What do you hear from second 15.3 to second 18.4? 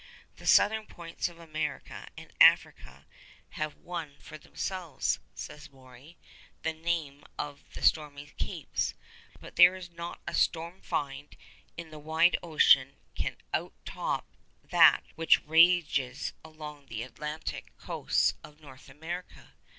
rages along the Atlantic coasts